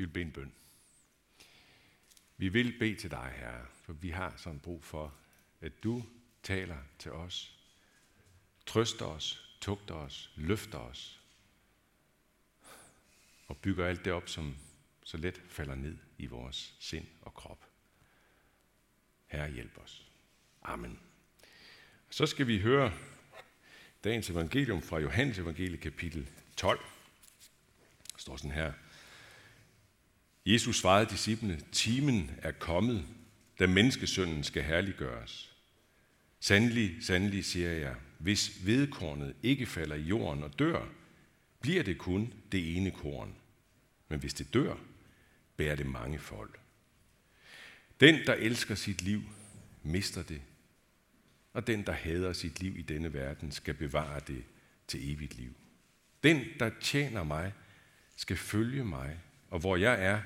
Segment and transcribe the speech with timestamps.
[0.00, 0.52] Vi vil bede en bøn.
[2.36, 5.14] Vi vil bede til dig, Herre, for vi har sådan brug for,
[5.60, 6.04] at du
[6.42, 7.58] taler til os,
[8.66, 11.20] trøster os, tugter os, løfter os
[13.48, 14.56] og bygger alt det op, som
[15.02, 17.64] så let falder ned i vores sind og krop.
[19.26, 20.10] Herre, hjælp os.
[20.62, 21.00] Amen.
[22.10, 22.92] Så skal vi høre
[24.04, 26.80] dagens evangelium fra Johannes evangelie kapitel 12.
[28.12, 28.72] Der står sådan her.
[30.46, 33.04] Jesus svarede disciplene, timen er kommet,
[33.58, 35.56] da menneskesønnen skal herliggøres.
[36.40, 40.88] Sandelig, sandelig siger jeg, hvis vedkornet ikke falder i jorden og dør,
[41.60, 43.34] bliver det kun det ene korn.
[44.08, 44.76] Men hvis det dør,
[45.56, 46.60] bærer det mange folk.
[48.00, 49.22] Den, der elsker sit liv,
[49.82, 50.40] mister det.
[51.52, 54.44] Og den, der hader sit liv i denne verden, skal bevare det
[54.86, 55.54] til evigt liv.
[56.22, 57.52] Den, der tjener mig,
[58.16, 59.18] skal følge mig,
[59.50, 60.20] og hvor jeg er,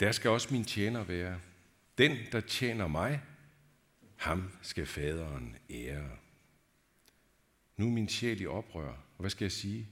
[0.00, 1.40] der skal også min tjener være.
[1.98, 3.22] Den, der tjener mig,
[4.16, 6.10] ham skal faderen ære.
[7.76, 9.88] Nu er min sjæl i oprør, og hvad skal jeg sige?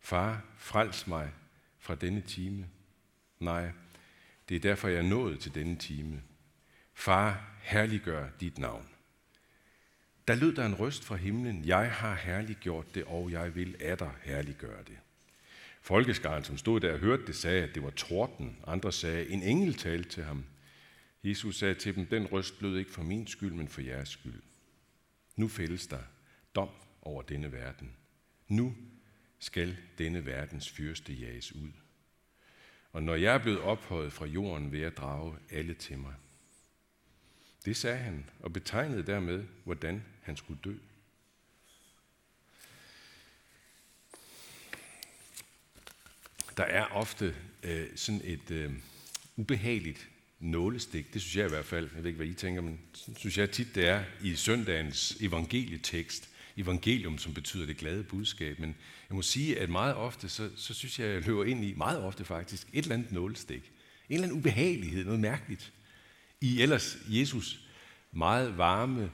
[0.00, 1.30] Far, frels mig
[1.78, 2.68] fra denne time.
[3.38, 3.70] Nej,
[4.48, 6.22] det er derfor, jeg er nået til denne time.
[6.94, 8.88] Far, herliggør dit navn.
[10.28, 13.98] Der lød der en røst fra himlen, jeg har herliggjort det, og jeg vil af
[13.98, 14.98] dig herliggøre det.
[15.84, 18.56] Folkeskaren, som stod der og hørte det, sagde, at det var torden.
[18.66, 20.44] Andre sagde, en engel talte til ham.
[21.24, 24.42] Jesus sagde til dem, den røst lød ikke for min skyld, men for jeres skyld.
[25.36, 26.02] Nu fældes der
[26.54, 26.68] dom
[27.02, 27.92] over denne verden.
[28.48, 28.76] Nu
[29.38, 31.70] skal denne verdens fyrste jages ud.
[32.92, 36.14] Og når jeg er blevet ophøjet fra jorden, vil jeg drage alle til mig.
[37.64, 40.74] Det sagde han, og betegnede dermed, hvordan han skulle dø.
[46.56, 48.72] Der er ofte øh, sådan et øh,
[49.36, 50.08] ubehageligt
[50.40, 51.14] nålestik.
[51.14, 51.88] Det synes jeg i hvert fald.
[51.94, 52.80] Jeg ved ikke, hvad I tænker, men
[53.16, 56.28] synes jeg tit, det er i søndagens evangelietekst.
[56.56, 58.58] Evangelium, som betyder det glade budskab.
[58.58, 58.76] Men
[59.08, 61.98] jeg må sige, at meget ofte, så, så synes jeg, jeg løber ind i, meget
[62.02, 63.72] ofte faktisk, et eller andet nålestik.
[64.08, 65.72] En eller anden ubehagelighed, noget mærkeligt.
[66.40, 67.60] I ellers Jesus
[68.12, 69.10] meget varme,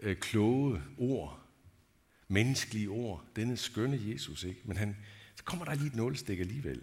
[0.00, 1.40] øh, kloge ord,
[2.28, 4.60] menneskelige ord, denne skønne Jesus, ikke?
[4.64, 4.96] Men han,
[5.44, 6.82] kommer der lige et nålestik alligevel.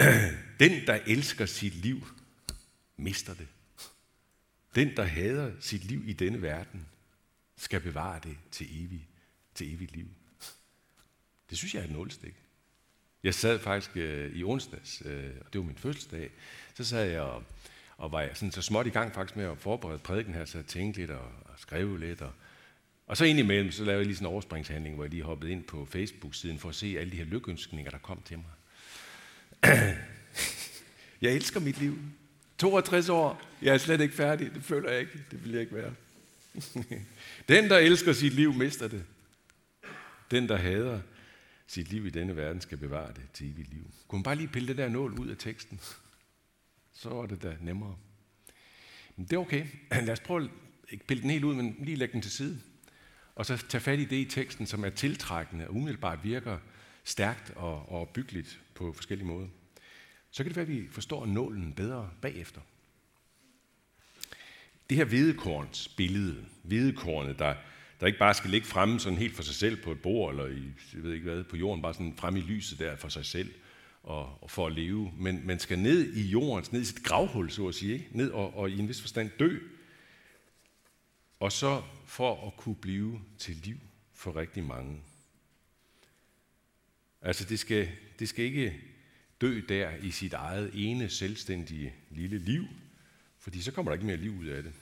[0.60, 2.06] Den, der elsker sit liv,
[2.96, 3.48] mister det.
[4.74, 6.86] Den, der hader sit liv i denne verden,
[7.56, 9.04] skal bevare det til evigt,
[9.54, 10.08] til evigt liv.
[11.50, 12.34] Det synes jeg er et nålestik.
[13.22, 16.30] Jeg sad faktisk øh, i onsdags, øh, og det var min fødselsdag,
[16.74, 17.44] så sad jeg og,
[17.96, 20.66] og var sådan så småt i gang faktisk med at forberede prædiken her, så jeg
[20.66, 22.22] tænkte lidt og, og skrev lidt.
[22.22, 22.32] Og,
[23.06, 25.64] og så indimellem, så lavede jeg lige sådan en overspringshandling, hvor jeg lige hoppede ind
[25.64, 28.46] på Facebook-siden for at se alle de her lykønskninger, der kom til mig.
[31.22, 31.98] jeg elsker mit liv.
[32.58, 35.74] 62 år, jeg er slet ikke færdig, det føler jeg ikke, det vil jeg ikke
[35.74, 35.94] være.
[37.48, 39.04] Den, der elsker sit liv, mister det.
[40.30, 41.00] Den, der hader
[41.66, 43.90] sit liv i denne verden, skal bevare det til evigt liv.
[44.08, 45.80] Kunne man bare lige pille det der nål ud af teksten?
[46.92, 47.96] Så var det da nemmere.
[49.16, 49.66] Men det er okay.
[50.06, 50.50] Lad os prøve at
[50.88, 52.60] ikke pille den helt ud, men lige lægge den til side.
[53.34, 56.58] Og så tage fat i det i teksten, som er tiltrækkende og umiddelbart virker
[57.04, 59.46] stærkt og, og byggeligt på forskellige måder.
[60.30, 62.60] Så kan det være, at vi forstår nålen bedre bagefter.
[64.90, 67.54] Det her hvedekorns billede, hvedekornet, der,
[68.00, 70.46] der ikke bare skal ligge fremme sådan helt for sig selv på et bord, eller
[70.46, 73.24] i, jeg ved ikke hvad, på jorden, bare sådan fremme i lyset der for sig
[73.24, 73.52] selv,
[74.02, 77.50] og, og for at leve, men man skal ned i jordens, ned i sit gravhul,
[77.50, 78.08] så at sige, ikke?
[78.10, 79.58] ned og, og i en vis forstand dø,
[81.44, 83.76] og så for at kunne blive til liv
[84.12, 85.00] for rigtig mange.
[87.22, 87.88] Altså det skal,
[88.18, 88.80] det skal ikke
[89.40, 92.64] dø der i sit eget ene selvstændige lille liv,
[93.38, 94.72] fordi så kommer der ikke mere liv ud af det.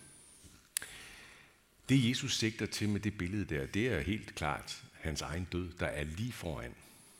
[1.88, 5.72] Det Jesus sigter til med det billede der, det er helt klart hans egen død,
[5.80, 6.74] der er lige foran.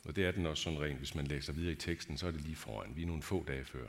[0.05, 2.31] Og det er den også sådan rent, hvis man læser videre i teksten, så er
[2.31, 2.97] det lige foran.
[2.97, 3.89] Vi er nogle få dage før.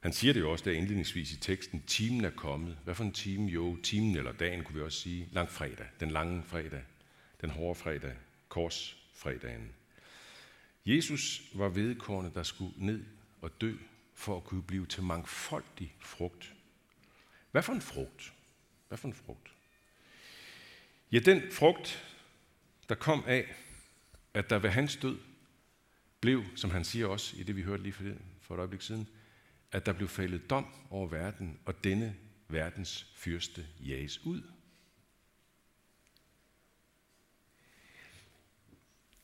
[0.00, 2.78] Han siger det jo også der indledningsvis i teksten, timen er kommet.
[2.84, 3.50] Hvad for en time?
[3.50, 5.28] Jo, timen eller dagen kunne vi også sige.
[5.32, 6.82] Lang fredag, den lange fredag,
[7.40, 8.14] den hårde fredag,
[8.48, 9.72] korsfredagen.
[10.86, 13.04] Jesus var vedkårende, der skulle ned
[13.40, 13.76] og dø
[14.14, 16.54] for at kunne blive til mangfoldig frugt.
[17.50, 18.32] Hvad for en frugt?
[18.88, 19.52] Hvad for en frugt?
[21.12, 22.16] Ja, den frugt,
[22.88, 23.54] der kom af,
[24.34, 25.18] at der ved hans død
[26.20, 28.04] blev, som han siger også i det, vi hørte lige for,
[28.40, 29.08] for et øjeblik siden,
[29.72, 32.16] at der blev faldet dom over verden, og denne
[32.48, 34.42] verdens fyrste jages ud.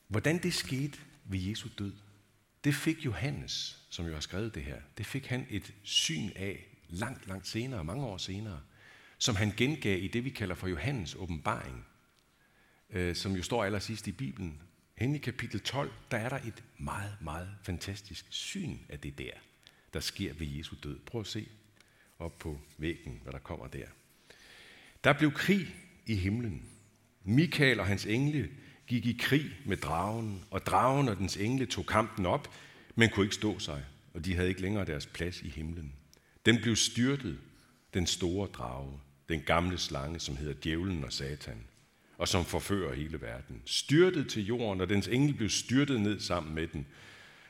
[0.09, 1.93] Hvordan det skete ved Jesu død,
[2.65, 6.67] det fik Johannes, som jo har skrevet det her, det fik han et syn af
[6.89, 8.61] langt, langt senere, mange år senere,
[9.19, 11.87] som han gengav i det, vi kalder for Johannes åbenbaring,
[12.91, 14.63] øh, som jo står allersidst i Bibelen.
[14.95, 19.33] Hen i kapitel 12, der er der et meget, meget fantastisk syn af det der,
[19.97, 20.99] der sker ved Jesu død.
[21.07, 21.49] Prøv at se
[22.19, 23.87] op på væggen, hvad der kommer der.
[25.05, 25.75] Der blev krig
[26.07, 26.63] i himlen.
[27.25, 28.51] Mikael og hans engle
[28.87, 32.55] gik i krig med dragen, og dragen og dens engle tog kampen op,
[32.95, 33.85] men kunne ikke stå sig,
[34.15, 35.93] og de havde ikke længere deres plads i himlen.
[36.47, 37.39] Den blev styrtet,
[37.95, 41.65] den store drage, den gamle slange, som hedder djævlen og satan,
[42.19, 43.63] og som forfører hele verden.
[43.65, 46.87] Styrtet til jorden, og dens engel blev styrtet ned sammen med den.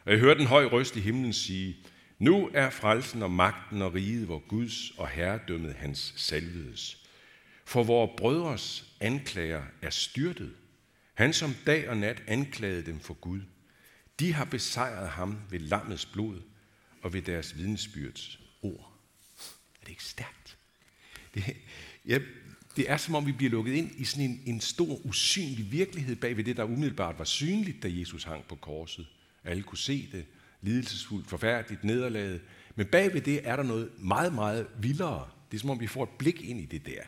[0.04, 1.76] Og jeg hørte en høj røst i himlen sige,
[2.18, 7.06] nu er frelsen og magten og riget, vor Guds og herredømmet hans salvedes.
[7.64, 10.54] For vores brødres anklager er styrtet.
[11.14, 13.40] Han som dag og nat anklagede dem for Gud.
[14.20, 16.42] De har besejret ham ved lammets blod
[17.02, 18.92] og ved deres vidnesbyrds ord.
[19.80, 20.56] Er det ikke stærkt?
[21.34, 21.56] Det,
[22.06, 22.18] ja,
[22.76, 26.16] det er som om vi bliver lukket ind i sådan en, en stor usynlig virkelighed
[26.16, 29.06] bag ved det, der umiddelbart var synligt, da Jesus hang på korset.
[29.44, 30.24] Alle kunne se det,
[30.66, 32.40] lidelsesfuldt, forfærdeligt, nederlaget.
[32.74, 35.28] Men bagved det er der noget meget, meget vildere.
[35.50, 37.02] Det er som om vi får et blik ind i det der.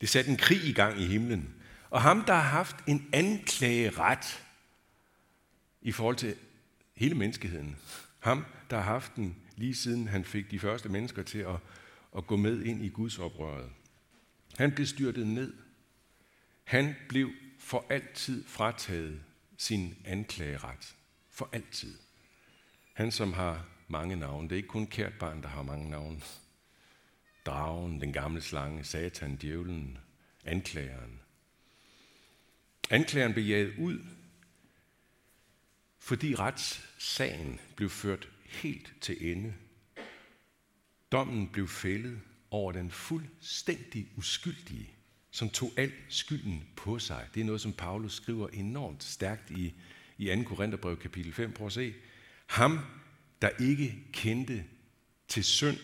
[0.00, 1.54] Det satte en krig i gang i himlen.
[1.90, 4.44] Og ham, der har haft en anklageret
[5.82, 6.34] i forhold til
[6.94, 7.76] hele menneskeheden.
[8.18, 11.56] Ham, der har haft den lige siden han fik de første mennesker til at,
[12.16, 13.70] at gå med ind i Guds oprøret.
[14.58, 15.52] Han blev styrtet ned.
[16.64, 19.20] Han blev for altid frataget
[19.56, 20.94] sin anklageret.
[21.30, 22.07] For altid.
[22.98, 24.48] Han, som har mange navne.
[24.48, 26.20] Det er ikke kun kært barn, der har mange navne.
[27.46, 29.98] Dragen, den gamle slange, satan, djævlen,
[30.44, 31.20] anklageren.
[32.90, 33.98] Anklageren blev jaget ud,
[35.98, 39.54] fordi retssagen blev ført helt til ende.
[41.12, 44.90] Dommen blev fældet over den fuldstændig uskyldige,
[45.30, 47.28] som tog al skylden på sig.
[47.34, 49.74] Det er noget, som Paulus skriver enormt stærkt i,
[50.16, 50.42] i 2.
[50.42, 51.52] Korintherbrev kapitel 5.
[51.52, 51.94] Prøv at se.
[52.48, 52.78] Ham,
[53.42, 54.64] der ikke kendte
[55.28, 55.78] til synd,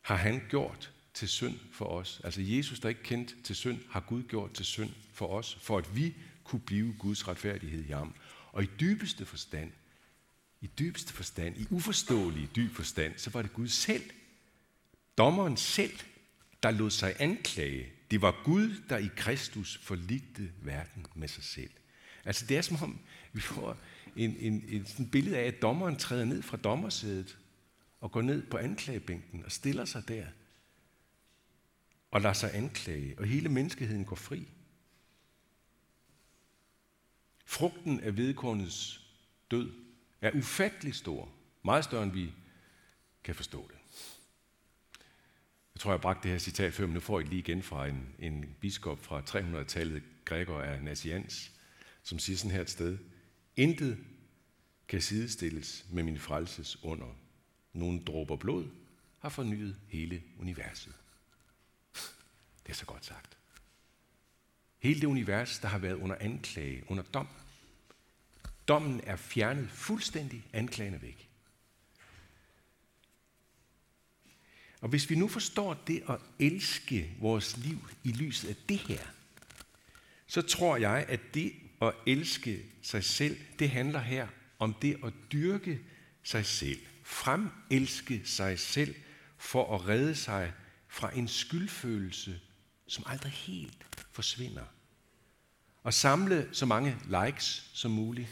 [0.00, 2.20] har han gjort til synd for os.
[2.24, 5.78] Altså Jesus, der ikke kendte til synd, har Gud gjort til synd for os, for
[5.78, 6.14] at vi
[6.44, 8.14] kunne blive Guds retfærdighed i ham.
[8.52, 9.72] Og i dybeste forstand,
[10.60, 14.10] i dybeste forstand, i uforståelig dyb forstand, så var det Gud selv,
[15.18, 15.98] dommeren selv,
[16.62, 17.92] der lod sig anklage.
[18.10, 21.70] Det var Gud, der i Kristus forligte verden med sig selv.
[22.24, 22.98] Altså det er som om,
[23.32, 23.76] vi får
[24.16, 27.38] en, en, en sådan billede af, at dommeren træder ned fra dommersædet
[28.00, 30.26] og går ned på anklagebænken og stiller sig der
[32.10, 34.48] og lader sig anklage, og hele menneskeheden går fri.
[37.44, 39.06] Frugten af vedkornets
[39.50, 39.72] død
[40.20, 41.28] er ufattelig stor.
[41.64, 42.32] Meget større, end vi
[43.24, 43.76] kan forstå det.
[45.74, 47.62] Jeg tror, jeg har bragt det her citat før, men nu får I lige igen
[47.62, 51.52] fra en, en biskop fra 300-tallet, Gregor af Nazians,
[52.02, 52.98] som siger sådan her et sted.
[53.56, 53.98] Intet
[54.88, 57.16] kan sidestilles med min frelses under.
[57.72, 58.70] Nogle dråber blod
[59.18, 60.94] har fornyet hele universet.
[62.62, 63.38] Det er så godt sagt.
[64.78, 67.28] Hele det univers, der har været under anklage, under dom.
[68.68, 71.28] Dommen er fjernet fuldstændig, anklagen væk.
[74.80, 79.06] Og hvis vi nu forstår det at elske vores liv i lyset af det her,
[80.26, 85.12] så tror jeg, at det at elske sig selv, det handler her om det at
[85.32, 85.80] dyrke
[86.22, 88.94] sig selv, fremelske sig selv
[89.36, 90.52] for at redde sig
[90.88, 92.40] fra en skyldfølelse,
[92.86, 94.64] som aldrig helt forsvinder.
[95.82, 98.28] Og samle så mange likes som muligt.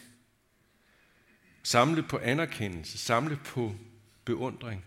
[1.63, 3.75] Samle på anerkendelse, samle på
[4.25, 4.85] beundring.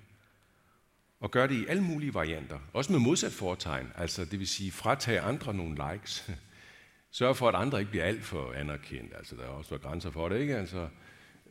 [1.19, 2.59] Og gør det i alle mulige varianter.
[2.73, 6.31] Også med modsat foretegn, altså det vil sige fratage andre nogle likes.
[7.13, 9.13] Sørg for, at andre ikke bliver alt for anerkendt.
[9.15, 10.57] Altså der er også grænser for det, ikke?
[10.57, 10.89] Altså,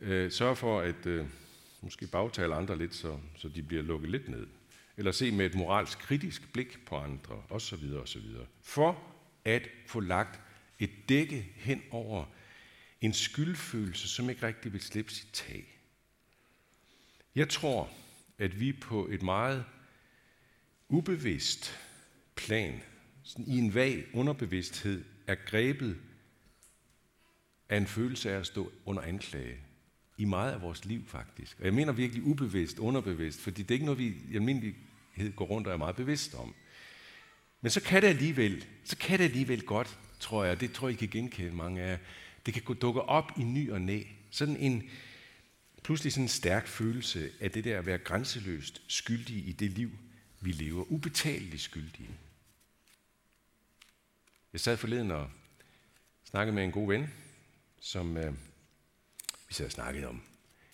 [0.01, 1.25] øh, sørg for at øh,
[1.81, 4.47] måske bagtale andre lidt, så, så de bliver lukket lidt ned.
[4.97, 7.93] Eller se med et moralsk kritisk blik på andre, osv.
[8.03, 8.21] osv.
[8.61, 9.03] For
[9.45, 10.39] at få lagt
[10.79, 12.25] et dække hen over
[13.01, 15.79] en skyldfølelse, som ikke rigtig vil slippe sit tag.
[17.35, 17.89] Jeg tror,
[18.37, 19.65] at vi på et meget
[20.89, 21.79] ubevidst
[22.35, 22.81] plan,
[23.23, 25.97] sådan i en vag underbevidsthed, er grebet
[27.69, 29.57] af en følelse af at stå under anklage
[30.17, 31.59] i meget af vores liv faktisk.
[31.59, 35.45] Og jeg mener virkelig ubevidst, underbevidst, fordi det er ikke noget, vi i almindelighed går
[35.45, 36.53] rundt og er meget bevidst om.
[37.61, 40.93] Men så kan det alligevel, så kan det alligevel godt, tror jeg, det tror jeg,
[40.93, 41.99] I kan genkende mange af
[42.45, 44.89] det kan dukke op i ny og næ, sådan en,
[45.83, 49.91] pludselig sådan en stærk følelse af det der at være grænseløst skyldig i det liv,
[50.41, 50.91] vi lever.
[50.91, 52.09] Ubetaleligt skyldige.
[54.53, 55.29] Jeg sad forleden og
[56.23, 57.13] snakkede med en god ven,
[57.81, 58.33] som øh,
[59.47, 60.21] vi sad og snakkede om.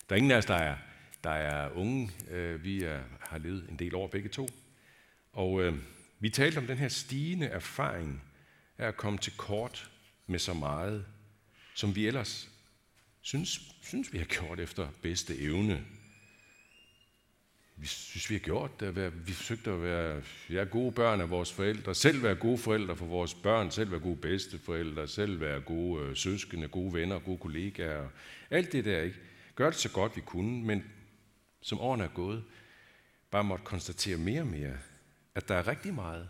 [0.10, 0.78] Der er ingen af os, der er,
[1.24, 2.12] der er unge.
[2.30, 4.48] Øh, vi er, har levet en del år begge to.
[5.32, 5.76] Og øh,
[6.20, 8.24] vi talte om den her stigende erfaring
[8.78, 9.92] af at komme til kort
[10.28, 11.06] med så meget,
[11.74, 12.50] som vi ellers
[13.22, 15.86] synes, synes vi har gjort efter bedste evne.
[17.80, 19.28] Vi synes, vi har gjort det.
[19.28, 23.06] Vi forsøgte at være ja, gode børn af vores forældre, selv være gode forældre for
[23.06, 28.10] vores børn, selv være gode bedsteforældre, selv være gode øh, søskende, gode venner, gode kollegaer.
[28.50, 29.20] Alt det der, ikke?
[29.56, 30.84] Gør det så godt vi kunne, men
[31.62, 32.44] som årene er gået,
[33.32, 34.78] bare måtte konstatere mere og mere,
[35.36, 36.30] at der er rigtig meget,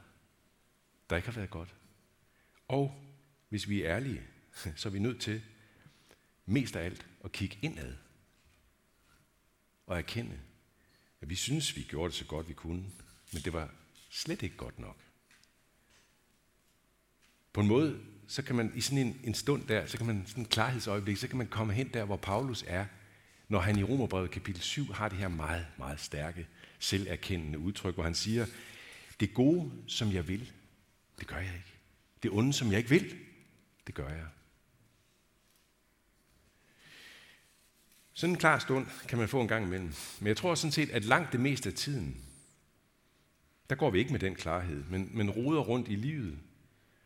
[1.09, 1.75] der ikke har været godt.
[2.67, 3.03] Og
[3.49, 4.21] hvis vi er ærlige,
[4.75, 5.41] så er vi nødt til
[6.45, 7.93] mest af alt at kigge indad
[9.87, 10.39] og erkende,
[11.21, 12.85] at vi synes, vi gjorde det så godt vi kunne,
[13.33, 13.69] men det var
[14.09, 14.97] slet ikke godt nok.
[17.53, 20.23] På en måde, så kan man i sådan en, en stund der, så kan man
[20.27, 22.85] sådan en klarhedsøjeblik, så kan man komme hen der, hvor Paulus er,
[23.47, 26.47] når han i Romerbrevet kapitel 7 har det her meget, meget stærke,
[26.79, 28.45] selverkendende udtryk, hvor han siger,
[29.19, 30.51] det gode, som jeg vil,
[31.19, 31.73] det gør jeg ikke.
[32.23, 33.17] Det onde, som jeg ikke vil,
[33.87, 34.25] det gør jeg.
[38.19, 39.93] Sådan en klar stund kan man få en gang imellem.
[40.19, 42.17] Men jeg tror sådan set, at langt det meste af tiden,
[43.69, 46.39] der går vi ikke med den klarhed, men, men roder rundt i livet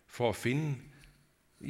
[0.07, 0.75] for at finde,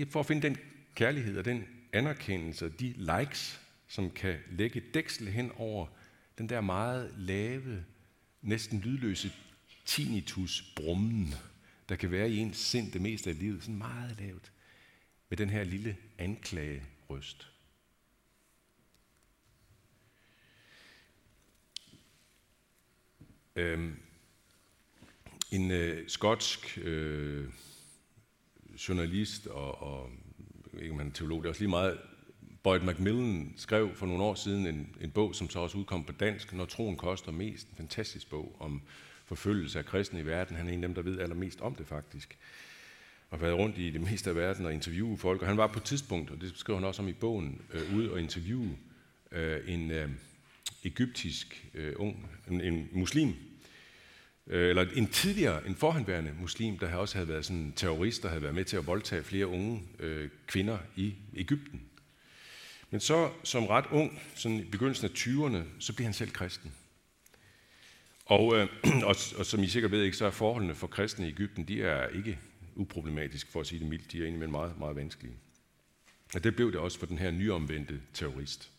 [0.10, 0.58] for at finde den
[0.96, 5.88] kærlighed og den anerkendelse og de likes, som kan lægge dæksel hen over
[6.38, 7.86] den der meget lave,
[8.42, 9.32] næsten lydløse
[9.86, 11.34] tinnitus brummen,
[11.90, 14.52] der kan være i ens sind det meste af livet, sådan meget lavt,
[15.30, 17.52] med den her lille anklagerøst.
[23.55, 23.95] Øhm,
[25.51, 27.48] en øh, skotsk øh,
[28.88, 30.10] journalist og, og
[30.79, 31.98] ikke man teolog, det er også lige meget,
[32.63, 36.12] Boyd Macmillan skrev for nogle år siden en, en bog, som så også udkom på
[36.12, 37.67] dansk, Når troen koster mest.
[37.69, 38.81] En fantastisk bog om
[39.25, 40.55] forfølgelse af kristne i verden.
[40.55, 42.38] Han er en af dem, der ved allermest om det faktisk.
[43.29, 45.41] Og har været rundt i det meste af verden og interviewe folk.
[45.41, 47.95] Og han var på et tidspunkt, og det skriver han også om i bogen, øh,
[47.95, 48.77] ude og interviewe
[49.31, 50.10] øh, en øh,
[50.84, 53.34] egyptisk øh, ung, en, en muslim,
[54.48, 58.30] øh, eller en tidligere, en forhenværende muslim, der også havde været sådan en terrorist, der
[58.30, 61.82] havde været med til at voldtage flere unge øh, kvinder i Ægypten.
[62.90, 66.74] Men så som ret ung, sådan i begyndelsen af 20'erne, så bliver han selv kristen.
[68.25, 68.68] Og, øh,
[69.10, 71.84] og, og som I sikkert ved, ikke, så er forholdene for kristne i Ægypten, de
[71.84, 72.40] er ikke
[72.75, 74.12] uproblematiske, for at sige det mildt.
[74.12, 75.36] De er egentlig meget, meget vanskelige.
[76.36, 78.72] Og det blev det også for den her nyomvendte terrorist,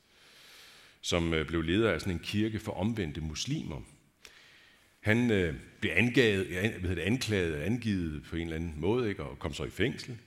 [1.04, 3.80] som øh, blev leder af sådan en kirke for omvendte muslimer.
[5.00, 6.46] Han øh, blev angaget,
[6.80, 9.70] hvad det, anklaget og angivet på en eller anden måde, ikke, og kom så i
[9.70, 10.18] fængsel,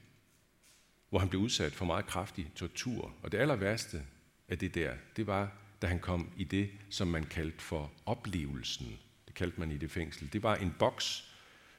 [1.10, 3.14] hvor han blev udsat for meget kraftig tortur.
[3.24, 4.02] Og det aller værste
[4.50, 9.00] af det der, det var, da han kom i det, som man kaldte for oplevelsen
[9.28, 10.34] Det kaldte man i det fængsel.
[10.34, 11.34] Det var en boks,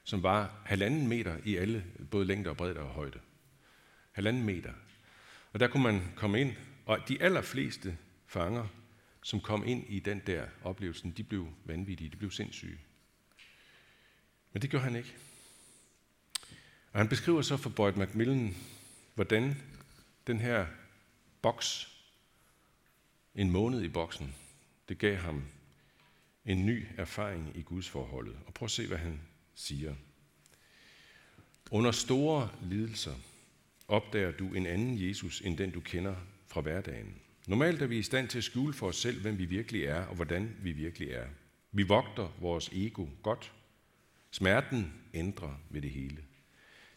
[0.04, 3.18] som var halvanden meter i alle, både længde og bredde og højde.
[4.12, 4.72] Halvanden meter.
[5.52, 6.52] Og der kunne man komme ind,
[6.86, 8.66] og de allerfleste fanger,
[9.28, 12.78] som kom ind i den der oplevelse, de blev vanvittige, de blev sindssyge.
[14.52, 15.14] Men det gjorde han ikke.
[16.92, 18.56] Og han beskriver så for Boyd Macmillan,
[19.14, 19.62] hvordan
[20.26, 20.66] den her
[21.42, 21.98] boks,
[23.34, 24.34] en måned i boksen,
[24.88, 25.44] det gav ham
[26.44, 28.38] en ny erfaring i Guds forholdet.
[28.46, 29.20] Og prøv at se, hvad han
[29.54, 29.94] siger.
[31.70, 33.14] Under store lidelser
[33.88, 36.16] opdager du en anden Jesus, end den du kender
[36.46, 37.20] fra hverdagen.
[37.48, 40.02] Normalt er vi i stand til at skjule for os selv, hvem vi virkelig er,
[40.04, 41.26] og hvordan vi virkelig er.
[41.72, 43.52] Vi vogter vores ego godt.
[44.30, 46.18] Smerten ændrer ved det hele.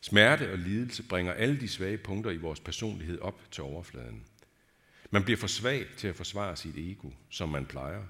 [0.02, 4.24] Smerte og lidelse bringer alle de svage punkter i vores personlighed op til overfladen.
[5.12, 8.04] Man bliver for svag til at forsvare sit ego, som man plejer,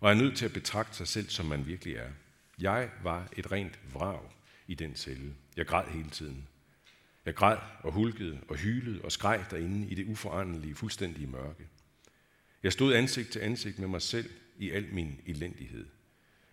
[0.00, 2.10] og er nødt til at betragte sig selv, som man virkelig er.
[2.58, 4.20] Jeg var et rent vrag
[4.66, 5.34] i den celle.
[5.56, 6.48] Jeg græd hele tiden.
[7.26, 11.68] Jeg græd og hulkede og hylede og skreg derinde i det uforandelige, fuldstændige mørke.
[12.64, 15.86] Jeg stod ansigt til ansigt med mig selv i al min elendighed.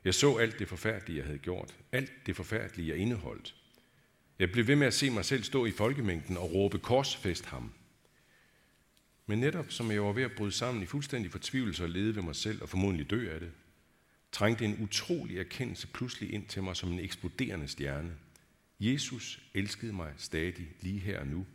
[0.03, 1.75] Jeg så alt det forfærdelige, jeg havde gjort.
[1.91, 3.55] Alt det forfærdelige, jeg indeholdt.
[4.39, 7.73] Jeg blev ved med at se mig selv stå i folkemængden og råbe korsfest ham.
[9.25, 12.23] Men netop som jeg var ved at bryde sammen i fuldstændig fortvivlelse og lede ved
[12.23, 13.51] mig selv og formodentlig dø af det,
[14.31, 18.15] trængte en utrolig erkendelse pludselig ind til mig som en eksploderende stjerne.
[18.79, 21.45] Jesus elskede mig stadig lige her og nu,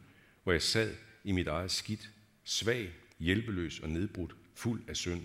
[0.43, 0.95] hvor jeg sad
[1.25, 2.11] i mit eget skidt,
[2.45, 5.23] svag hjælpeløs og nedbrudt, fuld af synd.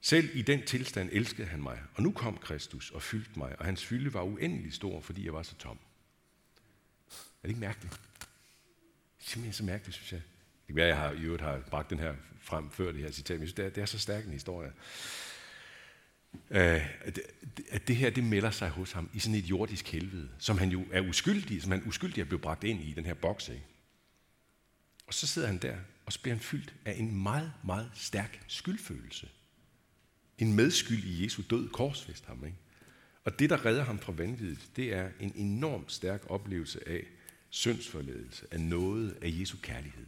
[0.00, 3.64] Selv i den tilstand elskede han mig, og nu kom Kristus og fyldte mig, og
[3.64, 5.78] hans fylde var uendelig stor, fordi jeg var så tom.
[7.10, 7.92] Er det ikke mærkeligt?
[7.92, 10.20] Det er simpelthen så mærkeligt, synes jeg.
[10.20, 13.10] Det kan være, jeg har, i øvrigt har bragt den her frem før det her
[13.10, 14.72] citat, men jeg synes, det er, det er så stærk en historie.
[16.50, 16.86] Øh,
[17.70, 20.68] at det her, det melder sig hos ham i sådan et jordisk helvede, som han
[20.68, 23.48] jo er uskyldig, som han uskyldig er blevet bragt ind i, den her boks.
[23.48, 23.64] Ikke?
[25.06, 25.76] Og så sidder han der,
[26.10, 29.28] og så bliver han fyldt af en meget, meget stærk skyldfølelse.
[30.38, 32.44] En medskyld i Jesu død korsfæst ham.
[32.44, 32.56] Ikke?
[33.24, 37.06] Og det, der redder ham fra vanvittigt, det er en enorm stærk oplevelse af
[37.50, 40.06] syndsforledelse, af noget af Jesu kærlighed.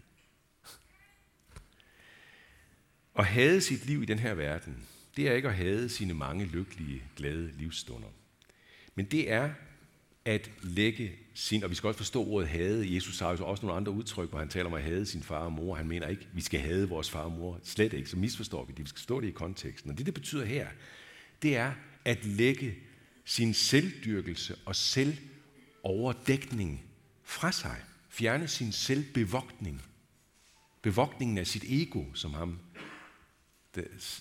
[3.19, 6.45] At have sit liv i den her verden, det er ikke at have sine mange
[6.45, 8.09] lykkelige, glade livsstunder.
[8.95, 9.55] Men det er
[10.25, 12.95] at lægge sin, og vi skal også forstå ordet hade.
[12.95, 15.45] Jesus har jo også nogle andre udtryk, hvor han taler om at hade sin far
[15.45, 15.75] og mor.
[15.75, 17.61] Han mener ikke, at vi skal hade vores far og mor.
[17.63, 18.85] Slet ikke, så misforstår vi det.
[18.85, 19.91] Vi skal stå det i konteksten.
[19.91, 20.69] Og det, det betyder her,
[21.43, 21.73] det er
[22.05, 22.75] at lægge
[23.25, 26.85] sin selvdyrkelse og selvoverdækning
[27.25, 27.77] fra sig.
[28.09, 29.83] Fjerne sin selvbevogtning.
[30.83, 32.59] Bevogtningen af sit ego, som ham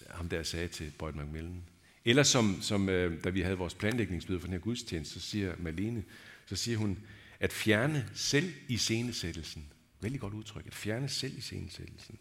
[0.09, 1.63] ham der sagde til Boyd Macmillan.
[2.05, 5.53] Eller som, som øh, da vi havde vores planlægningsmøde for den her gudstjeneste, så siger
[5.57, 6.03] Malene,
[6.45, 6.99] så siger hun,
[7.39, 9.65] at fjerne selv i scenesættelsen.
[10.01, 10.67] Vældig godt udtryk.
[10.67, 12.19] At fjerne selv i scenesættelsen.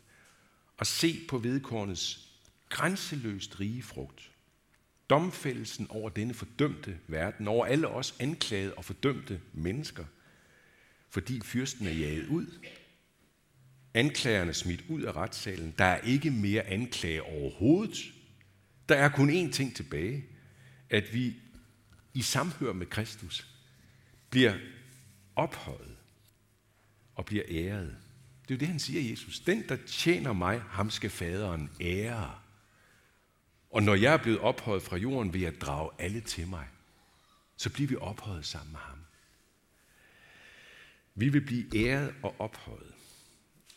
[0.76, 2.30] Og se på vedkornets
[2.68, 4.30] grænseløst rige frugt.
[5.10, 10.04] Domfældelsen over denne fordømte verden, over alle os anklagede og fordømte mennesker,
[11.08, 12.46] fordi fyrsten er jaget ud,
[13.94, 15.74] Anklagerne smidt ud af retssalen.
[15.78, 18.12] Der er ikke mere anklage overhovedet.
[18.90, 20.24] Der er kun én ting tilbage.
[20.88, 21.36] At vi
[22.14, 23.46] i samhør med Kristus
[24.30, 24.54] bliver
[25.36, 25.96] ophøjet
[27.14, 27.96] og bliver æret.
[28.42, 29.40] Det er jo det, han siger, Jesus.
[29.40, 32.38] Den, der tjener mig, ham skal faderen ære.
[33.70, 36.66] Og når jeg er blevet ophøjet fra jorden, vil jeg drage alle til mig.
[37.56, 38.98] Så bliver vi ophøjet sammen med ham.
[41.14, 42.94] Vi vil blive æret og ophøjet.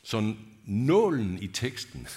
[0.04, 0.36] Så
[0.66, 2.08] nålen i teksten,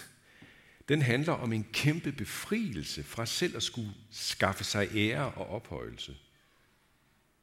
[0.88, 6.16] den handler om en kæmpe befrielse fra selv at skulle skaffe sig ære og ophøjelse.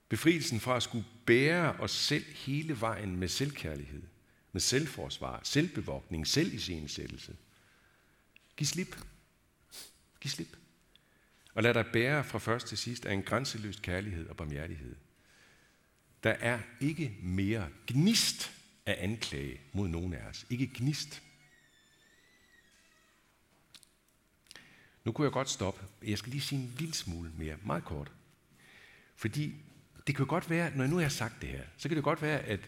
[0.10, 4.03] Befrielsen fra at skulle bære os selv hele vejen med selvkærlighed,
[4.51, 7.36] med selvforsvar, selvbevogtning, selvisensættelse.
[8.58, 8.97] Giv slip.
[10.21, 10.58] Giv slip.
[11.53, 14.95] Og lad dig bære fra først til sidst af en grænseløst kærlighed og barmhjertighed.
[16.23, 18.51] Der er ikke mere gnist
[18.86, 20.45] af anklage mod nogen af os.
[20.49, 21.21] Ikke gnist.
[25.04, 25.86] Nu kunne jeg godt stoppe.
[26.04, 28.12] Jeg skal lige sige en lille smule mere, meget kort.
[29.16, 29.56] Fordi
[30.08, 32.04] det kan jo godt være, når jeg nu har sagt det her, så kan det
[32.04, 32.60] godt være, at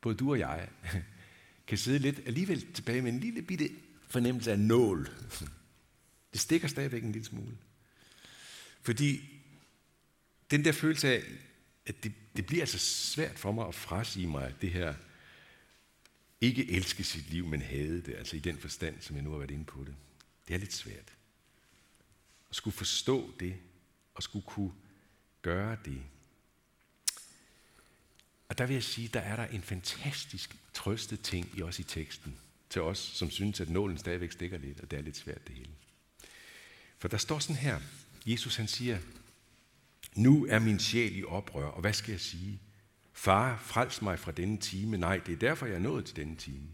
[0.00, 0.68] både du og jeg
[1.68, 3.70] kan sidde lidt alligevel tilbage med en lille bitte
[4.08, 5.08] fornemmelse af nål.
[6.32, 7.56] Det stikker stadigvæk en lille smule.
[8.82, 9.20] Fordi
[10.50, 11.22] den der følelse af,
[11.86, 14.94] at det, det bliver altså svært for mig at frasige mig det her,
[16.40, 19.38] ikke elske sit liv, men hade det, altså i den forstand, som jeg nu har
[19.38, 19.94] været inde på det.
[20.48, 21.15] Det er lidt svært.
[22.56, 23.56] Skulle forstå det,
[24.14, 24.72] og skulle kunne
[25.42, 26.02] gøre det.
[28.48, 31.82] Og der vil jeg sige, der er der en fantastisk trøstet ting i os i
[31.82, 32.38] teksten,
[32.70, 35.56] til os, som synes, at nålen stadigvæk stikker lidt, og det er lidt svært det
[35.56, 35.70] hele.
[36.98, 37.80] For der står sådan her,
[38.26, 38.98] Jesus han siger,
[40.14, 42.60] nu er min sjæl i oprør, og hvad skal jeg sige?
[43.12, 44.98] Far, frels mig fra denne time.
[44.98, 46.68] Nej, det er derfor, jeg er nået til denne time.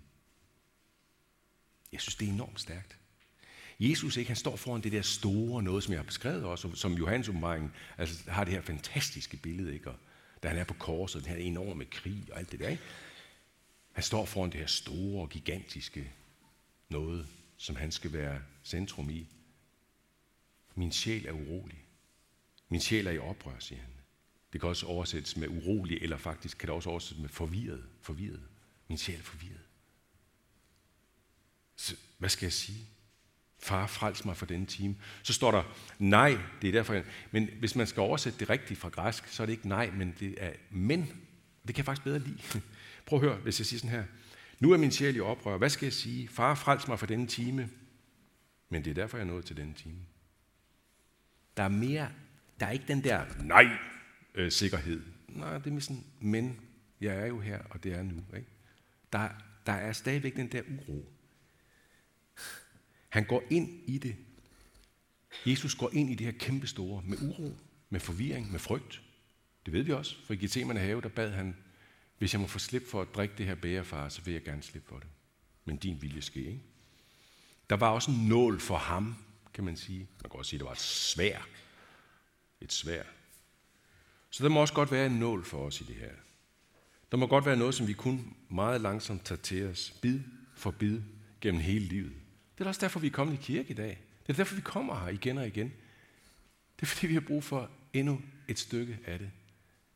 [1.92, 2.98] Jeg synes, det er enormt stærkt.
[3.90, 6.92] Jesus ikke, han står foran det der store noget, som jeg har beskrevet også, som
[6.92, 9.90] Johannes åbenbaring altså, har det her fantastiske billede, ikke?
[9.90, 9.96] Og
[10.42, 12.68] da han er på korset, den her enorme krig og alt det der.
[12.68, 12.82] Ikke?
[13.92, 16.12] Han står foran det her store, gigantiske
[16.88, 19.26] noget, som han skal være centrum i.
[20.74, 21.84] Min sjæl er urolig.
[22.68, 23.90] Min sjæl er i oprør, siger han.
[24.52, 27.84] Det kan også oversættes med urolig, eller faktisk kan det også oversættes med forvirret.
[28.00, 28.42] forvirret.
[28.88, 29.60] Min sjæl er forvirret.
[31.76, 32.86] Så, hvad skal jeg sige?
[33.62, 34.96] Far, frels mig for denne time.
[35.22, 35.62] Så står der
[35.98, 39.42] nej, det er derfor, jeg, men hvis man skal oversætte det rigtigt fra græsk, så
[39.42, 41.00] er det ikke nej, men det er men.
[41.66, 42.38] Det kan jeg faktisk bedre lide.
[43.06, 44.04] Prøv at høre, hvis jeg siger sådan her.
[44.60, 45.56] Nu er min sjæl i oprør.
[45.56, 46.28] Hvad skal jeg sige?
[46.28, 47.68] Far, frels mig for denne time.
[48.68, 49.98] Men det er derfor, jeg er nået til denne time.
[51.56, 52.08] Der er mere
[52.62, 55.02] der er ikke den der nej-sikkerhed.
[55.28, 56.60] Øh, nej, det er sådan, men
[57.00, 58.24] jeg er jo her, og det er nu.
[58.36, 58.48] Ikke?
[59.12, 59.28] Der,
[59.66, 61.12] der er stadigvæk den der uro.
[63.12, 64.16] Han går ind i det.
[65.46, 67.56] Jesus går ind i det her kæmpe store med uro,
[67.90, 69.02] med forvirring, med frygt.
[69.66, 71.56] Det ved vi også, for i Gethsemane have, der bad han,
[72.18, 74.62] hvis jeg må få slip for at drikke det her bærefar, så vil jeg gerne
[74.62, 75.08] slippe for det.
[75.64, 76.40] men din vilje ske.
[76.40, 76.62] Ikke?
[77.70, 79.16] Der var også en nål for ham,
[79.54, 80.08] kan man sige.
[80.22, 81.48] Man kan også sige, at det var et svær.
[82.60, 83.02] Et svær.
[84.30, 86.12] Så der må også godt være en nål for os i det her.
[87.10, 90.20] Der må godt være noget, som vi kun meget langsomt tager til os, bid
[90.56, 91.00] for bid,
[91.40, 92.21] gennem hele livet.
[92.62, 93.98] Det er også derfor, vi er kommet i kirke i dag.
[94.22, 95.72] Det er derfor, vi kommer her igen og igen.
[96.76, 99.30] Det er fordi, vi har brug for endnu et stykke af det.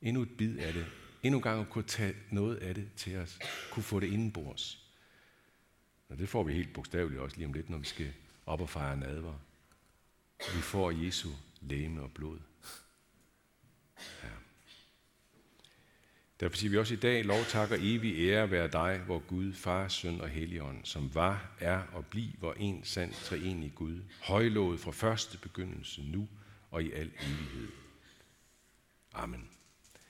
[0.03, 0.87] Endnu et bid af det.
[1.23, 3.39] Endnu en gang at kunne tage noget af det til os.
[3.71, 4.93] Kunne få det indenbords.
[6.09, 8.13] Og det får vi helt bogstaveligt også lige om lidt, når vi skal
[8.47, 9.35] op og fejre nadver.
[10.39, 12.39] Vi får Jesu læme og blod.
[14.23, 14.29] Ja.
[16.41, 19.89] Derfor siger vi også i dag, lov takker evig ære være dig, hvor Gud, Far,
[19.89, 25.39] Søn og Helligånd, som var, er og bliver en sand treenig Gud, højlået fra første
[25.39, 26.29] begyndelse nu
[26.71, 27.69] og i al evighed.
[29.15, 29.56] Amen.